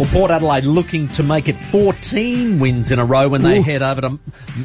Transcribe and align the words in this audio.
Well, 0.00 0.08
Port 0.12 0.30
Adelaide 0.30 0.64
looking 0.64 1.08
to 1.08 1.22
make 1.22 1.46
it 1.46 1.56
14 1.56 2.58
wins 2.58 2.90
in 2.90 2.98
a 2.98 3.04
row 3.04 3.28
when 3.28 3.42
they 3.42 3.58
Ooh. 3.58 3.62
head 3.62 3.82
over 3.82 4.00
to, 4.00 4.18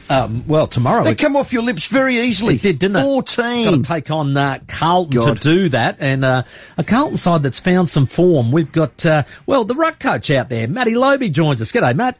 um, 0.09 0.45
well, 0.47 0.65
tomorrow. 0.65 1.03
They 1.03 1.11
It- 1.11 1.17
come 1.17 1.35
off 1.35 1.51
your 1.51 1.61
lips 1.61 1.87
very 1.87 2.15
easily. 2.19 2.55
it 2.55 2.61
did, 2.61 2.79
didn't 2.79 2.95
it? 2.95 3.01
14. 3.01 3.65
Got 3.65 3.71
to 3.75 3.81
take 3.83 4.09
on 4.11 4.37
uh, 4.37 4.59
Carlton 4.69 5.11
God. 5.19 5.41
to 5.41 5.49
do 5.55 5.67
that, 5.69 5.97
and 5.99 6.23
uh, 6.23 6.43
a 6.77 6.85
Carlton 6.85 7.17
side 7.17 7.43
that's 7.43 7.59
found 7.59 7.89
some 7.89 8.05
form. 8.05 8.53
We've 8.53 8.71
got, 8.71 9.05
uh, 9.05 9.23
well, 9.45 9.65
the 9.65 9.75
ruck 9.75 9.99
coach 9.99 10.31
out 10.31 10.47
there, 10.47 10.69
Matty 10.69 10.95
Lobbe 10.95 11.29
joins 11.29 11.61
us. 11.61 11.69
G'day, 11.73 11.93
Matt. 11.93 12.17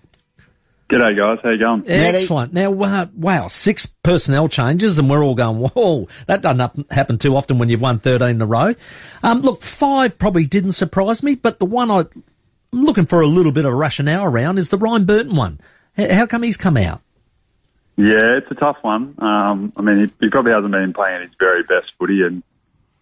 G'day 0.90 1.16
guys, 1.18 1.40
how 1.42 1.52
you 1.52 1.58
going? 1.58 1.84
Excellent. 1.88 2.52
Now, 2.52 2.74
uh, 2.74 3.06
wow, 3.16 3.48
six 3.48 3.86
personnel 3.86 4.50
changes, 4.50 5.00
and 5.00 5.10
we're 5.10 5.24
all 5.24 5.36
going, 5.36 5.60
whoa, 5.60 6.10
that 6.28 6.42
doesn't 6.42 6.92
happen 6.92 7.18
too 7.18 7.38
often 7.38 7.60
when 7.60 7.70
you've 7.70 7.80
won 7.80 7.98
13 8.00 8.28
in 8.28 8.42
a 8.42 8.46
row. 8.46 8.76
Um, 9.24 9.40
look, 9.40 9.62
five 9.62 10.20
probably 10.20 10.44
didn't 10.48 10.72
surprise 10.72 11.24
me, 11.24 11.36
but 11.36 11.60
the 11.60 11.66
one 11.66 11.90
I, 11.90 12.00
I'm 12.00 12.14
looking 12.84 13.05
for 13.05 13.21
a 13.21 13.28
little 13.28 13.52
bit 13.52 13.66
of 13.66 13.71
a 13.71 13.76
rationale 13.76 14.23
around 14.23 14.58
is 14.58 14.70
the 14.70 14.78
Ryan 14.78 15.05
Burton 15.05 15.36
one. 15.36 15.59
How 15.98 16.26
come 16.26 16.44
he's 16.44 16.58
come 16.58 16.77
out? 16.77 17.02
Yeah, 17.98 18.38
it's 18.38 18.52
a 18.52 18.55
tough 18.55 18.77
one. 18.81 19.16
Um, 19.20 19.72
I 19.77 19.81
mean, 19.81 20.00
he, 20.00 20.26
he 20.26 20.30
probably 20.30 20.52
hasn't 20.52 20.72
been 20.72 20.94
playing 20.94 21.22
his 21.22 21.31
very 21.40 21.64
best 21.64 21.94
footy, 21.98 22.23
and 22.23 22.44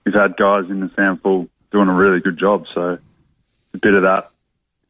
we've 0.06 0.14
had 0.14 0.38
guys 0.38 0.70
in 0.70 0.82
the 0.82 0.88
SANFL 0.90 1.50
doing 1.72 1.88
a 1.88 1.94
really 1.94 2.20
good 2.20 2.38
job. 2.38 2.68
So 2.74 3.00
a 3.74 3.78
bit 3.78 3.96
of 3.96 4.04
that, 4.04 4.30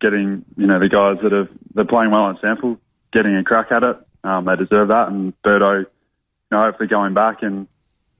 getting 0.01 0.43
you 0.57 0.67
know 0.67 0.79
the 0.79 0.89
guys 0.89 1.19
that 1.23 1.31
have 1.31 1.49
they're 1.73 1.85
playing 1.85 2.11
well 2.11 2.29
in 2.29 2.35
SANFL, 2.37 2.77
getting 3.13 3.35
a 3.37 3.43
crack 3.43 3.71
at 3.71 3.83
it. 3.83 3.97
Um, 4.25 4.45
they 4.45 4.57
deserve 4.57 4.89
that, 4.89 5.07
and 5.07 5.33
Birdo, 5.41 5.79
you 5.79 5.87
know, 6.51 6.63
hopefully 6.63 6.89
going 6.89 7.13
back 7.13 7.41
and 7.41 7.67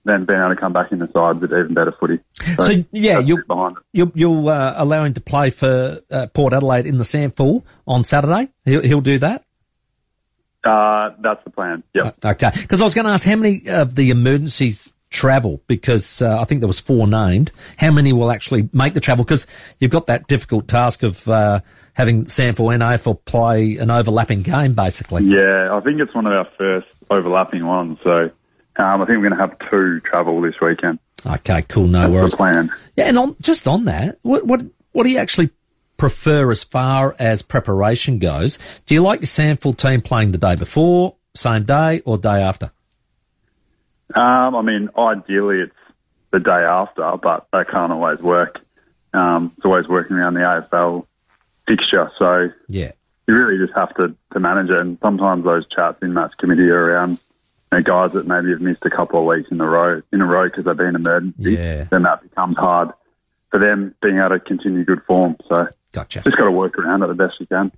then 0.05 0.25
being 0.25 0.39
able 0.39 0.49
to 0.53 0.59
come 0.59 0.73
back 0.73 0.91
in 0.91 0.99
the 0.99 1.09
side 1.13 1.39
with 1.39 1.51
even 1.51 1.73
better 1.73 1.93
footy. 1.93 2.19
So, 2.59 2.83
yeah, 2.91 3.19
you 3.19 3.39
it 3.39 3.47
behind. 3.47 3.77
You'll, 3.91 4.11
you'll 4.13 4.49
uh, 4.49 4.73
allow 4.75 5.03
him 5.05 5.13
to 5.13 5.21
play 5.21 5.49
for 5.49 6.01
uh, 6.11 6.27
Port 6.27 6.53
Adelaide 6.53 6.85
in 6.85 6.97
the 6.97 7.03
SANFL 7.03 7.63
on 7.87 8.03
Saturday. 8.03 8.49
He'll, 8.65 8.81
he'll 8.81 9.01
do 9.01 9.19
that. 9.19 9.45
Uh, 10.63 11.11
that's 11.19 11.43
the 11.43 11.49
plan. 11.49 11.83
Yep. 11.93 12.17
Okay. 12.23 12.51
Because 12.53 12.81
I 12.81 12.83
was 12.83 12.93
going 12.93 13.05
to 13.05 13.11
ask 13.11 13.25
how 13.25 13.35
many 13.35 13.67
of 13.67 13.95
the 13.95 14.09
emergencies 14.09 14.93
travel 15.09 15.61
because 15.67 16.21
uh, 16.21 16.39
I 16.39 16.45
think 16.45 16.61
there 16.61 16.67
was 16.67 16.79
four 16.79 17.07
named. 17.07 17.51
How 17.77 17.91
many 17.91 18.11
will 18.11 18.31
actually 18.31 18.69
make 18.73 18.93
the 18.93 18.99
travel? 18.99 19.23
Because 19.23 19.47
you've 19.79 19.91
got 19.91 20.07
that 20.07 20.27
difficult 20.27 20.67
task 20.67 21.03
of 21.03 21.27
uh, 21.27 21.61
having 21.93 22.25
SANFL 22.25 22.73
and 22.73 22.83
AFL 22.83 23.23
play 23.25 23.77
an 23.77 23.91
overlapping 23.91 24.41
game, 24.41 24.73
basically. 24.73 25.23
Yeah, 25.23 25.69
I 25.71 25.79
think 25.81 26.01
it's 26.01 26.13
one 26.15 26.25
of 26.25 26.33
our 26.33 26.47
first 26.57 26.87
overlapping 27.09 27.65
ones. 27.65 27.99
So 28.03 28.31
um, 28.77 29.01
I 29.01 29.05
think 29.05 29.19
we're 29.21 29.29
going 29.29 29.31
to 29.31 29.47
have 29.47 29.57
two 29.69 29.99
travel 30.01 30.41
this 30.41 30.55
weekend. 30.61 30.99
Okay. 31.25 31.61
Cool. 31.63 31.87
No 31.87 32.01
That's 32.01 32.13
worries. 32.13 32.31
the 32.31 32.37
plan. 32.37 32.71
Yeah, 32.97 33.05
and 33.05 33.17
on, 33.17 33.35
just 33.41 33.67
on 33.67 33.85
that, 33.85 34.19
what 34.23 34.45
what 34.45 34.61
what 34.91 35.03
do 35.03 35.09
you 35.09 35.17
actually 35.19 35.49
prefer 35.97 36.51
as 36.51 36.63
far 36.63 37.15
as 37.19 37.41
preparation 37.41 38.19
goes? 38.19 38.57
Do 38.87 38.93
you 38.95 39.01
like 39.01 39.21
your 39.21 39.27
SANFL 39.27 39.77
team 39.77 40.01
playing 40.01 40.31
the 40.31 40.37
day 40.37 40.55
before, 40.55 41.15
same 41.35 41.63
day, 41.63 42.01
or 42.05 42.17
day 42.17 42.41
after? 42.41 42.71
Um, 44.15 44.55
I 44.55 44.61
mean, 44.61 44.89
ideally 44.97 45.59
it's 45.61 45.75
the 46.31 46.39
day 46.39 46.51
after, 46.51 47.15
but 47.17 47.47
that 47.51 47.67
can't 47.69 47.91
always 47.91 48.19
work. 48.19 48.59
Um, 49.13 49.53
it's 49.57 49.65
always 49.65 49.87
working 49.87 50.17
around 50.17 50.33
the 50.35 50.41
AFL 50.41 51.05
fixture, 51.67 52.11
so 52.17 52.49
Yeah. 52.67 52.91
you 53.27 53.33
really 53.35 53.63
just 53.63 53.77
have 53.77 53.93
to, 53.95 54.15
to 54.33 54.39
manage 54.39 54.69
it. 54.69 54.79
And 54.79 54.97
sometimes 55.01 55.45
those 55.45 55.65
chats 55.67 56.01
in 56.01 56.13
match 56.13 56.33
committee 56.37 56.69
are 56.69 56.83
around 56.85 57.17
know, 57.73 57.81
guys 57.81 58.11
that 58.13 58.25
maybe 58.27 58.51
have 58.51 58.61
missed 58.61 58.85
a 58.85 58.89
couple 58.89 59.19
of 59.19 59.25
weeks 59.25 59.51
in 59.51 59.59
a 59.61 59.69
row 59.69 60.01
in 60.11 60.21
a 60.21 60.25
row 60.25 60.45
because 60.45 60.65
they've 60.65 60.77
been 60.77 60.95
emergency. 60.95 61.53
Yeah. 61.53 61.83
Then 61.91 62.03
that 62.03 62.21
becomes 62.23 62.57
hard 62.57 62.91
for 63.51 63.59
them 63.59 63.93
being 64.01 64.17
able 64.17 64.29
to 64.29 64.39
continue 64.39 64.83
good 64.85 65.03
form. 65.03 65.35
So 65.47 65.67
Gotcha. 65.91 66.21
just 66.21 66.37
got 66.37 66.45
to 66.45 66.51
work 66.51 66.77
around 66.77 67.03
it 67.03 67.07
the 67.07 67.13
best 67.13 67.39
you 67.39 67.45
can. 67.47 67.71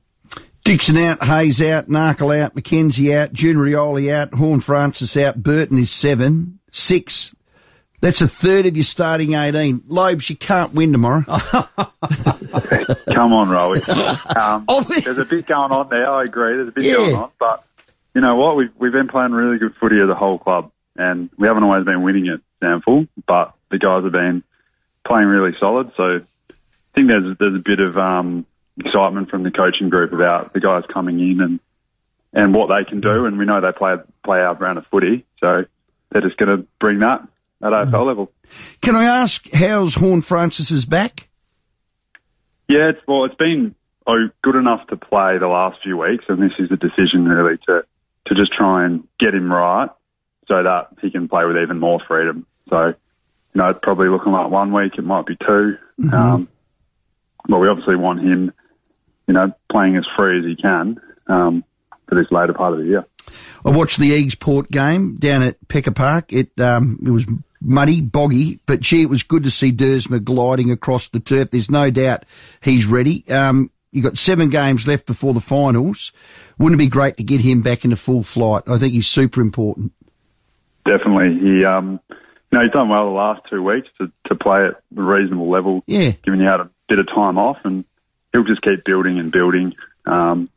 Dixon 0.64 0.98
out, 0.98 1.24
Hayes 1.24 1.62
out, 1.62 1.88
Narkle 1.90 2.42
out, 2.42 2.56
McKenzie 2.56 3.16
out, 3.16 3.34
Junior 3.34 3.64
Rioli 3.64 4.12
out, 4.12 4.34
Horn 4.34 4.62
Francis 4.62 5.16
out, 5.16 5.42
Burton 5.44 5.78
is 5.78 5.92
seven, 5.92 6.60
six. 6.72 7.36
That's 8.02 8.22
a 8.22 8.28
third 8.28 8.66
of 8.66 8.76
your 8.76 8.84
starting 8.84 9.34
18. 9.34 9.84
Lobes, 9.88 10.30
you 10.30 10.36
can't 10.36 10.74
win 10.74 10.92
tomorrow. 10.92 11.22
Come 11.24 13.34
on, 13.34 13.48
Rowie. 13.50 13.82
Um, 14.36 14.66
there's 15.04 15.18
a 15.18 15.26
bit 15.26 15.46
going 15.46 15.72
on 15.72 15.90
there. 15.90 16.10
I 16.10 16.24
agree. 16.24 16.56
There's 16.56 16.68
a 16.68 16.72
bit 16.72 16.84
Yeah. 16.84 16.94
going 16.96 17.16
on, 17.16 17.30
but 17.40 17.64
you 18.16 18.22
know 18.22 18.38
what? 18.38 18.56
We've 18.56 18.72
we've 18.80 18.94
been 18.94 19.10
playing 19.10 19.34
really 19.34 19.60
good 19.60 19.76
footy 19.76 20.00
as 20.02 20.10
a 20.10 20.16
whole 20.16 20.40
club, 20.40 20.72
and 20.96 21.30
we 21.38 21.48
haven't 21.48 21.64
always 21.64 21.84
been 21.84 22.02
winning 22.02 22.30
at 22.30 22.40
SANFL, 22.64 23.10
but 23.28 23.54
the 23.70 23.78
guys 23.78 24.04
have 24.04 24.14
been 24.14 24.42
playing 25.06 25.28
really 25.28 25.56
solid. 25.60 25.92
So 25.98 26.22
I 26.22 26.54
think 26.96 27.10
there's 27.10 27.38
there's 27.38 27.60
a 27.60 27.64
bit 27.64 27.82
of 27.82 27.98
um, 27.98 28.46
excitement 28.80 29.30
from 29.30 29.44
the 29.44 29.52
coaching 29.52 29.90
group 29.90 30.14
about 30.14 30.54
the 30.54 30.62
guys 30.62 30.84
coming 30.92 31.20
in 31.20 31.42
and 31.42 31.60
and 32.34 32.56
what 32.56 32.68
they 32.68 32.90
can 32.90 33.02
do, 33.02 33.26
and 33.26 33.38
we 33.38 33.46
know 33.46 33.60
they 33.60 33.74
play 33.74 33.98
play 34.24 34.40
our 34.40 34.56
brand 34.56 34.78
of 34.78 34.88
footy, 34.88 35.26
so 35.42 35.66
they're 36.10 36.22
just 36.22 36.38
going 36.38 36.58
to 36.58 36.66
bring 36.80 37.00
that 37.00 37.28
at 37.62 37.72
AFL 37.72 38.08
level. 38.08 38.32
Can 38.82 38.96
I 38.96 39.04
ask, 39.04 39.50
how's 39.54 39.96
Horn 39.96 40.22
Francis's 40.22 40.86
back? 40.86 41.28
Yeah, 42.68 42.90
it's, 42.90 43.00
well, 43.08 43.26
it's 43.26 43.36
been 43.36 43.76
oh, 44.08 44.30
good 44.42 44.56
enough 44.56 44.88
to 44.88 44.98
play 44.98 45.38
the 45.38 45.48
last 45.48 45.82
few 45.84 45.98
weeks, 45.98 46.26
and 46.30 46.42
this 46.42 46.52
is 46.60 46.72
a 46.72 46.78
decision 46.78 47.26
really 47.26 47.58
to 47.68 47.86
to 48.28 48.36
just 48.36 48.52
try 48.54 48.86
and 48.86 49.08
get 49.20 49.34
him 49.34 49.52
right 49.52 49.90
so 50.48 50.64
that 50.64 50.90
he 51.02 51.12
can 51.12 51.28
play 51.28 51.46
with 51.46 51.58
even 51.58 51.80
more 51.80 52.00
freedom. 52.08 52.46
So, 52.70 52.88
you 52.88 52.96
know, 53.56 53.70
it's 53.70 53.80
probably 53.82 54.10
looking 54.10 54.32
like 54.32 54.50
one 54.50 54.74
week, 54.74 54.98
it 54.98 55.04
might 55.04 55.26
be 55.26 55.36
2 55.46 55.78
Um, 56.12 56.48
but 57.48 57.60
we 57.60 57.68
obviously 57.68 57.96
want 57.96 58.22
him, 58.22 58.52
you 59.28 59.34
know, 59.34 59.52
playing 59.72 59.96
as 59.98 60.06
free 60.16 60.40
as 60.40 60.46
he 60.46 60.56
can 60.56 61.00
um, 61.28 61.64
for 62.08 62.16
this 62.16 62.32
later 62.32 62.54
part 62.54 62.74
of 62.74 62.80
the 62.80 62.86
year. 62.86 63.06
I 63.66 63.72
watched 63.72 64.00
the 64.00 64.12
Eags 64.12 64.40
Port 64.40 64.70
game 64.70 65.18
down 65.18 65.42
at 65.42 65.68
Pecker 65.68 65.92
Park. 65.92 66.32
It 66.32 66.60
um, 66.62 67.00
it 67.06 67.10
was 67.10 67.26
muddy, 67.62 68.02
boggy, 68.02 68.60
but 68.66 68.80
gee, 68.80 69.02
it 69.02 69.10
was 69.10 69.24
good 69.24 69.44
to 69.44 69.52
see 69.52 69.72
Dersma 69.72 70.24
gliding 70.24 70.72
across 70.72 71.10
the 71.10 71.20
turf. 71.20 71.50
There's 71.52 71.72
no 71.72 71.90
doubt 71.90 72.26
he's 72.62 72.86
ready. 72.86 73.28
Um, 73.30 73.72
you 73.96 74.04
got 74.04 74.18
seven 74.18 74.50
games 74.50 74.88
left 74.88 75.06
before 75.06 75.34
the 75.34 75.40
finals. 75.40 76.12
Wouldn't 76.60 76.80
it 76.80 76.84
be 76.84 76.90
great 76.90 77.18
to 77.18 77.24
get 77.24 77.40
him 77.40 77.62
back 77.62 77.86
into 77.86 77.96
full 77.96 78.24
flight? 78.24 78.64
I 78.68 78.78
think 78.78 78.94
he's 78.94 79.08
super 79.08 79.42
important. 79.42 79.94
Definitely. 80.84 81.40
He, 81.40 81.66
um, 81.66 82.00
you 82.10 82.18
know, 82.52 82.62
he's 82.62 82.74
done 82.74 82.90
well 82.90 83.06
the 83.06 83.16
last 83.16 83.46
two 83.50 83.64
weeks 83.64 83.88
to, 83.98 84.12
to 84.26 84.36
play 84.36 84.66
at 84.66 84.74
a 84.74 85.02
reasonable 85.02 85.50
level. 85.50 85.84
Yeah. 85.88 86.12
Given 86.24 86.42
he 86.42 86.46
had 86.46 86.60
a 86.60 86.70
bit 86.90 87.00
of 87.00 87.08
time 87.08 87.38
off 87.38 87.58
and 87.64 87.86
he'll 88.34 88.44
just 88.44 88.62
keep 88.62 88.84
building 88.84 89.18
and 89.18 89.32
building. 89.32 89.74
Um, 90.06 90.50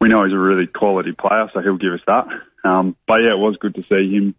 we 0.00 0.08
know 0.08 0.24
he's 0.24 0.32
a 0.32 0.38
really 0.38 0.66
quality 0.66 1.12
player, 1.12 1.50
so 1.52 1.60
he'll 1.60 1.76
give 1.76 1.92
us 1.92 2.00
that. 2.06 2.28
Um, 2.64 2.96
but 3.06 3.16
yeah, 3.16 3.32
it 3.32 3.38
was 3.38 3.56
good 3.60 3.74
to 3.74 3.82
see 3.82 4.14
him 4.14 4.34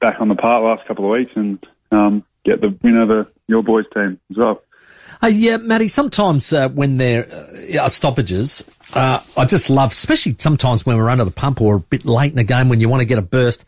back 0.00 0.20
on 0.20 0.28
the 0.28 0.34
park 0.36 0.64
last 0.64 0.88
couple 0.88 1.04
of 1.04 1.10
weeks 1.12 1.32
and, 1.34 1.64
um, 1.90 2.24
get 2.44 2.60
the 2.60 2.76
win 2.82 2.96
over 2.96 3.28
your 3.46 3.62
boys 3.62 3.84
team 3.94 4.18
as 4.30 4.36
well. 4.36 4.62
Uh, 5.22 5.28
yeah, 5.28 5.56
Matty, 5.56 5.86
sometimes 5.88 6.52
uh, 6.52 6.68
when 6.68 6.96
there 6.96 7.28
uh, 7.32 7.82
are 7.82 7.90
stoppages, 7.90 8.68
uh, 8.94 9.20
I 9.36 9.44
just 9.44 9.70
love, 9.70 9.92
especially 9.92 10.34
sometimes 10.38 10.84
when 10.84 10.96
we're 10.96 11.08
under 11.08 11.24
the 11.24 11.30
pump 11.30 11.60
or 11.60 11.76
a 11.76 11.80
bit 11.80 12.04
late 12.04 12.30
in 12.32 12.36
the 12.36 12.44
game 12.44 12.68
when 12.68 12.80
you 12.80 12.88
want 12.88 13.00
to 13.02 13.06
get 13.06 13.18
a 13.18 13.22
burst, 13.22 13.64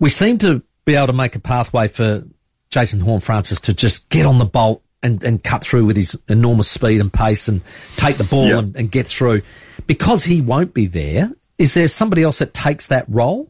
we 0.00 0.08
seem 0.08 0.38
to 0.38 0.62
be 0.84 0.96
able 0.96 1.06
to 1.06 1.12
make 1.12 1.36
a 1.36 1.40
pathway 1.40 1.86
for 1.86 2.24
Jason 2.70 3.00
Horn 3.00 3.20
Francis 3.20 3.60
to 3.60 3.74
just 3.74 4.08
get 4.08 4.26
on 4.26 4.38
the 4.38 4.44
bolt 4.44 4.82
and, 5.04 5.22
and 5.22 5.42
cut 5.42 5.62
through 5.62 5.84
with 5.84 5.96
his 5.96 6.18
enormous 6.28 6.68
speed 6.68 7.00
and 7.00 7.12
pace 7.12 7.46
and 7.46 7.60
take 7.96 8.16
the 8.16 8.24
ball 8.24 8.48
Yeah. 8.48 8.58
and, 8.58 8.76
and 8.76 8.90
get 8.90 9.06
through. 9.06 9.42
Because 9.86 10.24
he 10.24 10.40
won't 10.40 10.74
be 10.74 10.86
there, 10.86 11.30
is 11.58 11.74
there 11.74 11.86
somebody 11.86 12.24
else 12.24 12.38
that 12.38 12.54
takes 12.54 12.88
that 12.88 13.04
role? 13.08 13.48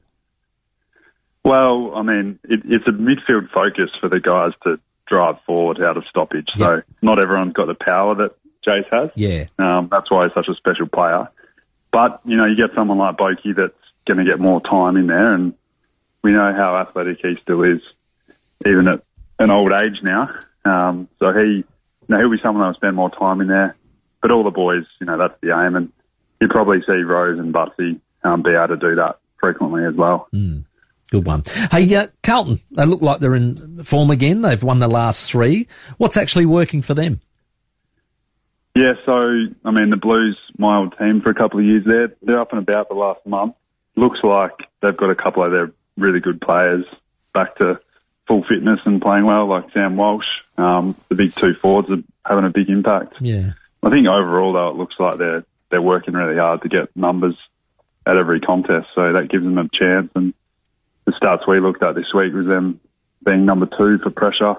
Well, 1.44 1.94
I 1.94 2.03
mean, 2.03 2.38
it, 2.44 2.60
it's 2.66 2.87
a 2.87 2.91
midfield 2.91 3.50
focus 3.50 3.91
for 4.00 4.09
the 4.09 4.20
guys 4.20 4.53
to 4.64 4.78
drive 5.06 5.36
forward 5.46 5.82
out 5.82 5.96
of 5.96 6.04
stoppage. 6.06 6.48
Yeah. 6.56 6.66
So 6.66 6.82
not 7.02 7.22
everyone's 7.22 7.52
got 7.52 7.66
the 7.66 7.74
power 7.74 8.14
that 8.16 8.36
Jace 8.66 8.88
has. 8.90 9.10
Yeah. 9.14 9.46
Um, 9.58 9.88
that's 9.90 10.10
why 10.10 10.24
he's 10.24 10.34
such 10.34 10.48
a 10.48 10.54
special 10.54 10.87
player. 10.87 11.28
But, 11.90 12.20
you 12.25 12.37
know, 12.37 12.46
you 12.46 12.56
get 12.56 12.75
someone 12.75 12.99
like 12.99 13.16
Boki 13.16 13.54
that's 13.54 13.75
going 14.06 14.19
to 14.19 14.25
get 14.25 14.40
more 14.40 14.60
time 14.60 14.96
in 14.96 15.06
there, 15.06 15.34
and 15.34 15.54
we 16.22 16.32
know 16.32 16.52
how 16.52 16.76
athletic 16.76 17.19
he 17.20 17.37
still 17.43 17.62
is, 17.62 17.81
even 18.66 18.88
at 18.88 19.02
an 19.38 19.50
old 19.50 19.72
age 19.72 19.99
now. 20.02 20.34
Um, 20.64 21.08
so 21.19 21.32
he, 21.32 21.56
you 21.56 21.64
know, 22.08 22.19
he'll 22.19 22.31
be 22.31 22.38
someone 22.43 22.62
that'll 22.62 22.75
spend 22.75 22.96
more 22.96 23.10
time 23.10 23.40
in 23.40 23.48
there. 23.48 23.76
But 24.20 24.31
all 24.31 24.44
the 24.44 24.50
boys, 24.50 24.84
you 25.00 25.06
know, 25.06 25.19
that's 25.19 25.38
the 25.43 25.50
aim, 25.50 25.76
and 25.76 25.93
you 26.40 26.48
probably 26.48 26.81
see 26.81 26.93
Rozee 26.93 27.40
and 27.40 27.52
Butsy 27.52 28.00
um, 28.25 28.43
be 28.43 28.50
able 28.50 28.69
to 28.69 28.76
do 28.76 28.94
that 28.94 29.19
frequently 29.38 29.84
as 29.84 29.94
well. 29.94 30.28
Good 31.12 31.26
one. 31.26 31.43
Hey, 31.70 31.94
uh, 31.94 32.06
Carlton, 32.23 32.62
they 32.70 32.87
look 32.87 33.03
like 33.03 33.20
they're 33.20 33.35
in 33.35 33.85
form 33.85 34.11
again. 34.11 34.41
They've 34.41 34.62
won 34.62 34.79
the 34.79 34.88
last 34.88 35.31
three. 35.31 35.69
What's 35.99 36.17
actually 36.17 36.47
working 36.47 36.81
for 36.81 36.94
them? 36.94 37.20
Yeah, 38.75 38.94
so 39.05 39.12
I 39.62 39.70
mean 39.73 39.91
the 39.91 39.99
Blues, 39.99 40.38
my 40.56 40.79
old 40.79 40.97
team 40.97 41.20
for 41.20 41.29
a 41.29 41.35
couple 41.35 41.61
of 41.61 41.67
years 41.67 41.85
there, 41.85 42.14
they're 42.23 42.41
up 42.41 42.53
and 42.53 42.62
about 42.62 42.88
the 42.88 42.94
last 42.94 43.26
month. 43.26 43.56
Looks 43.94 44.20
like 44.23 44.53
they've 44.81 44.97
got 44.97 45.11
a 45.11 45.14
couple 45.14 45.44
of 45.44 45.50
their 45.50 45.70
really 45.99 46.20
good 46.20 46.41
players 46.41 46.87
back 47.35 47.56
to 47.56 47.79
full 48.26 48.43
fitness 48.44 48.81
and 48.87 49.03
playing 49.03 49.26
well, 49.26 49.44
like 49.44 49.70
Sam 49.75 49.99
Walsh. 49.99 50.25
Um, 50.56 50.97
the 51.11 51.15
big 51.15 51.35
two 51.35 51.53
forwards 51.53 51.91
are 51.91 52.03
having 52.25 52.47
a 52.47 52.50
big 52.50 52.70
impact. 52.70 53.17
Yeah. 53.20 53.53
I 53.82 53.91
think 53.91 54.06
overall 54.06 54.55
though 54.55 54.70
it 54.70 54.76
looks 54.76 54.94
like 54.99 55.19
they're 55.19 55.44
they're 55.69 55.82
working 55.82 56.15
really 56.15 56.38
hard 56.38 56.62
to 56.62 56.70
get 56.70 56.97
numbers 56.97 57.37
at 58.06 58.17
every 58.17 58.41
contest, 58.41 58.88
so 58.94 59.12
that 59.12 59.29
gives 59.29 59.44
them 59.44 59.58
a 59.58 59.69
chance. 59.69 60.11
And 60.15 60.32
the 61.04 61.12
stats 61.12 61.46
we 61.46 61.60
looked 61.60 61.82
at 61.82 61.94
this 61.94 62.12
week 62.14 62.32
was 62.32 62.46
them 62.46 62.81
being 63.25 63.44
number 63.44 63.66
two 63.66 63.99
for 63.99 64.10
pressure 64.10 64.54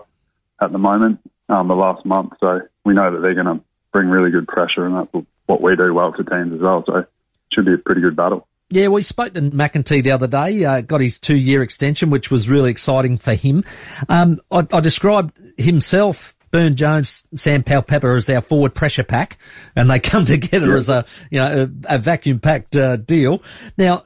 at 0.62 0.72
the 0.72 0.78
moment, 0.78 1.20
um, 1.50 1.68
the 1.68 1.76
last 1.76 2.06
month. 2.06 2.34
So 2.40 2.62
we 2.86 2.94
know 2.94 3.12
that 3.12 3.20
they're 3.20 3.34
going 3.34 3.58
to 3.58 3.64
bring 3.92 4.08
really 4.08 4.32
good 4.32 4.48
pressure, 4.48 4.86
and 4.86 4.96
that's 4.96 5.26
what 5.46 5.62
we 5.62 5.76
do 5.76 5.94
well 5.94 6.14
for 6.14 6.24
teams 6.24 6.54
as 6.54 6.62
well. 6.62 6.84
So 6.86 6.98
it 6.98 7.10
should 7.52 7.66
be 7.66 7.74
a 7.74 7.78
pretty 7.78 8.02
good 8.02 8.16
battle. 8.16 8.48
Yeah, 8.70 8.88
we 8.88 9.04
spoke 9.04 9.34
to 9.34 9.42
McEntee 9.42 10.04
the 10.04 10.12
other 10.12 10.28
day, 10.28 10.66
uh, 10.66 10.82
got 10.82 11.02
his 11.02 11.20
two 11.20 11.36
year 11.36 11.62
extension, 11.62 12.10
which 12.10 12.32
was 12.32 12.50
really 12.50 12.72
exciting 12.72 13.18
for 13.18 13.36
him. 13.36 13.64
Um, 14.10 14.42
I, 14.50 14.66
I, 14.72 14.80
described 14.80 15.38
himself, 15.58 16.36
Byrne-Jones, 16.50 17.28
Sam 17.36 17.62
Powell-Pepper 17.64 18.16
as 18.16 18.30
our 18.30 18.42
forward 18.42 18.74
pressure 18.74 19.04
pack, 19.04 19.38
and 19.76 19.90
they 19.90 20.00
come 20.00 20.26
together 20.26 20.70
yeah. 20.70 20.78
as 20.78 20.90
a, 20.90 21.06
you 21.30 21.40
know, 21.40 21.70
a, 21.88 21.96
a 21.96 21.98
vacuum 22.00 22.40
packed 22.40 22.76
uh, 22.76 22.96
deal. 22.96 23.44
Now, 23.78 24.06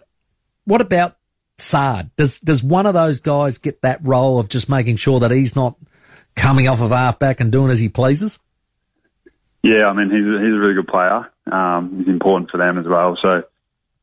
what 0.65 0.81
about 0.81 1.16
Saad? 1.57 2.11
Does, 2.15 2.39
does 2.39 2.63
one 2.63 2.85
of 2.85 2.93
those 2.93 3.19
guys 3.19 3.57
get 3.57 3.81
that 3.81 3.99
role 4.03 4.39
of 4.39 4.49
just 4.49 4.69
making 4.69 4.97
sure 4.97 5.19
that 5.21 5.31
he's 5.31 5.55
not 5.55 5.75
coming 6.35 6.67
off 6.67 6.81
of 6.81 6.91
halfback 6.91 7.39
and 7.39 7.51
doing 7.51 7.71
as 7.71 7.79
he 7.79 7.89
pleases? 7.89 8.39
Yeah, 9.63 9.87
I 9.87 9.93
mean, 9.93 10.09
he's 10.09 10.25
a, 10.25 10.39
he's 10.39 10.53
a 10.53 10.59
really 10.59 10.75
good 10.75 10.87
player. 10.87 11.29
Um, 11.51 11.97
he's 11.99 12.07
important 12.07 12.51
for 12.51 12.57
them 12.57 12.77
as 12.77 12.85
well. 12.85 13.17
So, 13.21 13.43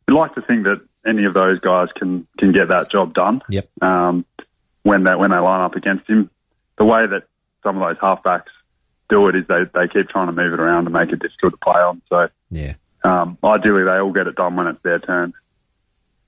We'd 0.07 0.15
like 0.15 0.35
to 0.35 0.43
think 0.43 0.65
that 0.65 0.81
any 1.07 1.25
of 1.25 1.35
those 1.35 1.61
guys 1.61 1.89
can 1.95 2.27
can 2.39 2.53
get 2.53 2.69
that 2.69 2.91
job 2.91 3.15
done. 3.15 3.43
Yep. 3.49 3.69
Um, 3.83 4.25
when 4.83 5.05
they 5.05 5.15
when 5.15 5.31
they 5.31 5.39
line 5.39 5.63
up 5.63 5.77
against 5.77 6.09
him, 6.09 6.31
the 6.77 6.85
way 6.85 7.07
that 7.07 7.25
some 7.63 7.81
of 7.81 7.89
those 7.89 7.99
halfbacks 7.99 8.53
do 9.09 9.29
it 9.29 9.37
is 9.37 9.47
they 9.47 9.65
they 9.73 9.89
keep 9.89 10.09
trying 10.09 10.27
to 10.27 10.33
move 10.33 10.53
it 10.53 10.61
around 10.61 10.85
to 10.85 10.91
make 10.91 11.11
it 11.11 11.21
difficult 11.21 11.55
to 11.55 11.59
play 11.59 11.81
on. 11.81 12.03
So 12.09 12.29
yeah. 12.51 12.75
Um, 13.03 13.37
ideally, 13.45 13.85
they 13.85 13.99
all 13.99 14.13
get 14.13 14.27
it 14.27 14.35
done 14.35 14.57
when 14.57 14.67
it's 14.67 14.83
their 14.83 14.99
turn. 14.99 15.35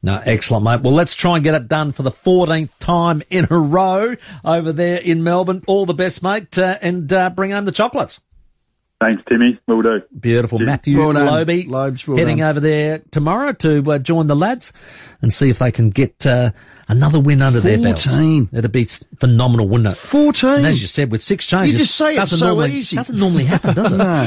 No, 0.06 0.22
excellent, 0.24 0.62
mate. 0.62 0.82
Well, 0.82 0.92
let's 0.92 1.16
try 1.16 1.34
and 1.34 1.42
get 1.42 1.56
it 1.56 1.66
done 1.66 1.90
for 1.90 2.04
the 2.04 2.12
14th 2.12 2.78
time 2.78 3.24
in 3.28 3.48
a 3.50 3.58
row 3.58 4.14
over 4.44 4.70
there 4.70 4.98
in 4.98 5.24
Melbourne. 5.24 5.64
All 5.66 5.84
the 5.84 5.94
best, 5.94 6.22
mate, 6.22 6.56
uh, 6.56 6.78
and 6.80 7.12
uh, 7.12 7.28
bring 7.30 7.50
home 7.50 7.64
the 7.64 7.72
chocolates. 7.72 8.20
Thanks, 9.00 9.20
Timmy. 9.28 9.58
Will 9.66 9.82
do. 9.82 10.02
Beautiful. 10.18 10.60
Matthew 10.60 10.98
well 10.98 11.12
Lobbe 11.12 11.66
Lobes, 11.66 12.06
well 12.06 12.18
heading 12.18 12.36
done. 12.36 12.50
over 12.50 12.60
there 12.60 13.00
tomorrow 13.10 13.52
to 13.54 13.90
uh, 13.90 13.98
join 13.98 14.28
the 14.28 14.36
lads 14.36 14.72
and 15.20 15.32
see 15.32 15.50
if 15.50 15.58
they 15.58 15.72
can 15.72 15.90
get 15.90 16.24
uh, 16.24 16.52
another 16.88 17.18
win 17.18 17.42
under 17.42 17.60
14. 17.60 17.82
their 17.82 17.96
Fourteen. 17.96 18.48
It'd 18.52 18.72
be 18.72 18.84
phenomenal, 19.18 19.68
wouldn't 19.68 19.88
it? 19.88 19.98
14. 19.98 20.50
And 20.50 20.66
as 20.66 20.80
you 20.80 20.86
said, 20.86 21.10
with 21.10 21.22
six 21.22 21.46
changes. 21.46 21.72
You 21.72 21.78
just 21.78 21.96
say 21.96 22.14
it's 22.14 22.38
so 22.38 22.46
normally, 22.46 22.70
easy. 22.70 22.96
Doesn't 22.96 23.18
normally 23.18 23.44
happen, 23.44 23.74
does 23.74 23.92
it? 23.92 23.96
no. 23.98 24.24